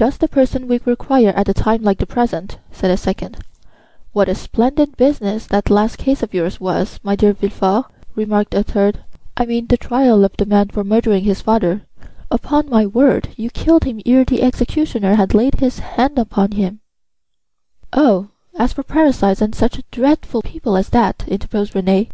[0.00, 3.36] just the person we require at a time like the present," said a second.
[4.14, 7.84] "What a splendid business that last case of yours was, my dear Villefort,"
[8.14, 9.04] remarked a third.
[9.36, 11.82] "I mean the trial of the man for murdering his father.
[12.30, 16.80] Upon my word, you killed him ere the executioner had laid his hand upon him."
[17.92, 18.28] "Oh!
[18.58, 22.08] as for parricides and such dreadful people as that," interposed Renée,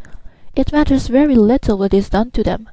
[0.56, 2.68] "it matters very little what is done to them;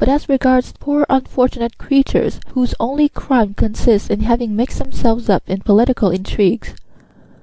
[0.00, 5.42] but as regards poor unfortunate creatures whose only crime consists in having mixed themselves up
[5.46, 6.74] in political intrigues,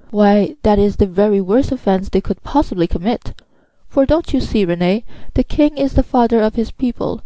[0.09, 3.39] why, that is the very worst offence they could possibly commit;
[3.87, 5.03] for don't you see, Renée,
[5.35, 7.21] the king is the father of his people,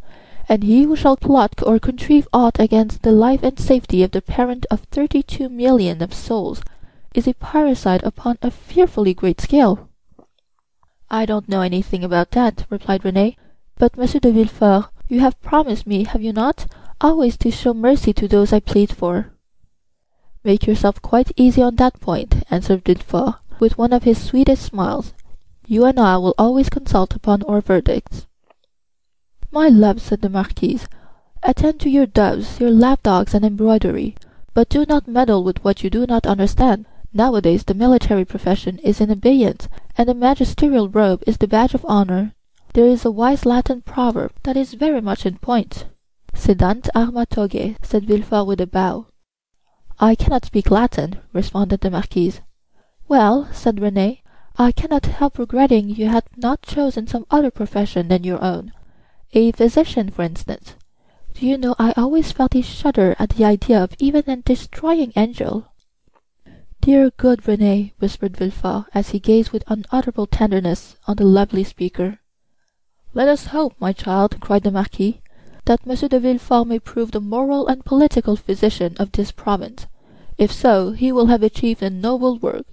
[0.49, 4.21] and he who shall plot or contrive aught against the life and safety of the
[4.21, 6.61] parent of thirty-two millions of souls
[7.15, 9.87] is a parricide upon a fearfully great scale."
[11.09, 13.37] "I don't know anything about that," replied Renée,
[13.77, 16.65] "but Monsieur de Villefort you have promised me, have you not,
[17.01, 19.33] always to show mercy to those I plead for?"
[20.41, 25.13] "Make yourself quite easy on that point," answered Villefort, with one of his sweetest smiles.
[25.67, 28.25] "You and I will always consult upon our verdicts."
[29.51, 30.87] "My love," said the Marquise,
[31.43, 34.15] "attend to your doves, your lap dogs and embroidery,
[34.53, 36.85] but do not meddle with what you do not understand.
[37.13, 41.85] Nowadays the military profession is in abeyance, and the magisterial robe is the badge of
[41.85, 42.33] honor.
[42.73, 45.87] There is a wise Latin proverb that is very much in point."
[46.33, 49.07] "Cedant arma togae," said Villefort with a bow.
[49.99, 52.39] "I cannot speak Latin," responded the Marquise.
[53.09, 54.21] "Well," said Renée,
[54.57, 58.71] "I cannot help regretting you had not chosen some other profession than your own.
[59.33, 60.75] A physician, for instance.
[61.33, 65.11] Do you know I always felt a shudder at the idea of even a destroying
[65.17, 65.65] angel."
[66.79, 72.19] "Dear good Renée," whispered Villefort, as he gazed with unutterable tenderness on the lovely speaker.
[73.13, 75.19] "Let us hope, my child," cried the Marquis,
[75.65, 79.85] "that Monsieur de Villefort may prove the moral and political physician of this province.
[80.37, 82.65] If so, he will have achieved a noble work."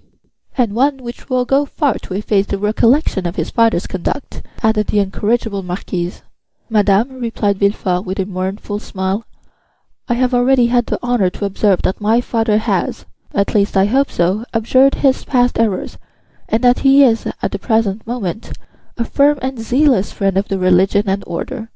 [0.57, 4.87] "And one which will go far to efface the recollection of his father's conduct," added
[4.87, 6.21] the incorrigible Marquise.
[6.69, 9.25] "Madame," replied Villefort with a mournful smile,
[10.07, 13.87] "I have already had the honor to observe that my father has, at least I
[13.87, 15.97] hope so, abjured his past errors,
[16.47, 18.53] and that he is, at the present moment
[18.99, 21.71] a firm and zealous friend of the religion and order;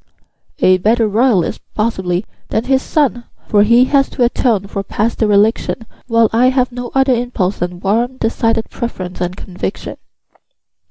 [0.60, 5.86] a better royalist, possibly, than his son, for he has to atone for past dereliction,
[6.08, 9.96] while I have no other impulse than warm, decided preference and conviction."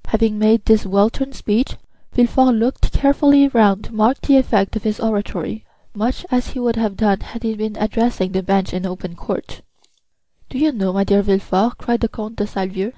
[0.06, 1.76] Having made this well turned speech,
[2.15, 6.76] Villefort looked carefully round to mark the effect of his oratory, much as he would
[6.76, 9.60] have done had he been addressing the bench in open court.
[10.49, 12.93] "Do you know, my dear Villefort," cried the Comte de Salvieux,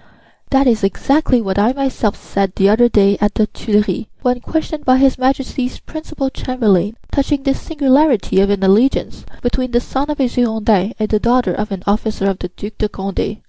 [0.50, 4.84] that is exactly what I myself said the other day at the Tuileries, when questioned
[4.84, 10.20] by his Majesty's principal chamberlain touching the singularity of an alliance between the son of
[10.20, 13.40] a Girondin and the daughter of an officer of the Duc de Condé;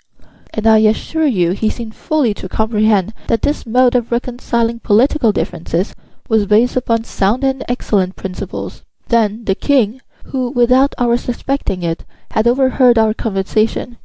[0.53, 5.31] and I assure you he seemed fully to comprehend that this mode of reconciling political
[5.31, 5.93] differences
[6.29, 8.83] was based upon sound and excellent principles.
[9.09, 13.97] Then the king, who, without our suspecting it, had overheard our conversation,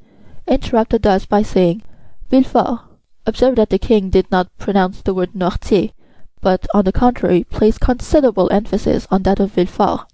[0.47, 1.83] interrupted us by saying,
[2.31, 2.83] "Villefort,
[3.27, 5.91] observed that the king did not pronounce the word Noirtier,
[6.41, 10.07] but on the contrary placed considerable emphasis on that of Villefort.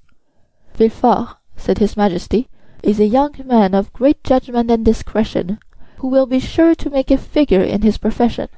[0.77, 2.49] "Villefort," said his Majesty,
[2.83, 5.59] "is a young man of great judgment and discretion,
[5.99, 8.49] who will be sure to make a figure in his profession.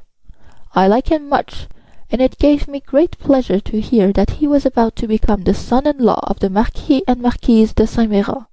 [0.77, 1.67] I like him much,
[2.13, 5.53] and it gave me great pleasure to hear that he was about to become the
[5.53, 8.47] son in law of the Marquis and Marquise de Saint Méran.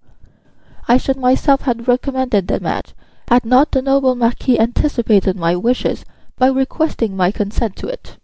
[0.87, 2.95] I should myself have recommended the match
[3.27, 6.05] had not the noble Marquis anticipated my wishes
[6.37, 8.17] by requesting my consent to it."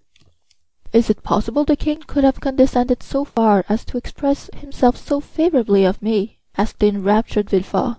[0.94, 5.20] "Is it possible the king could have condescended so far as to express himself so
[5.20, 7.98] favorably of me?" asked the enraptured Villefort.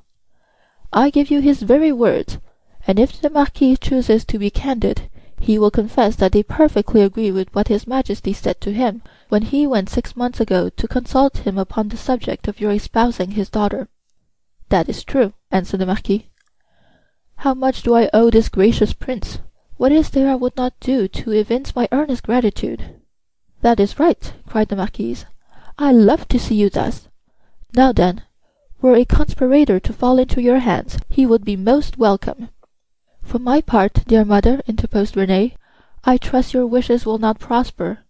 [0.93, 2.39] "I give you his very words,
[2.87, 7.33] and if the Marquis chooses to be candid, he will confess that they perfectly agree
[7.33, 11.39] with what his Majesty said to him when he went six months ago to consult
[11.39, 13.89] him upon the subject of your espousing his daughter."
[14.69, 16.29] "That is true," answered the Marquis.
[17.37, 19.39] How much do I owe this gracious prince?
[19.79, 23.01] What is there I would not do to evince my earnest gratitude?"
[23.63, 25.25] "That is right," cried the Marquise.
[25.79, 27.09] "I love to see you thus.
[27.75, 28.21] Now then,
[28.83, 32.51] were a conspirator to fall into your hands, he would be most welcome."
[33.23, 35.57] "For my part, dear mother," interposed Renée,
[36.05, 38.01] "I trust your wishes will not prosper,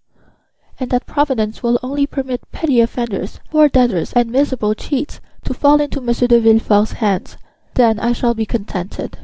[0.80, 5.80] and that Providence will only permit petty offenders, poor debtors and miserable cheats to fall
[5.80, 7.36] into Monsieur de Villefort's hands
[7.74, 9.18] then I shall be contented.